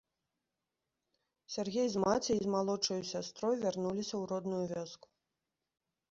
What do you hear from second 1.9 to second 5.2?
з маці і з малодшаю сястрою вярнуліся ў родную вёску.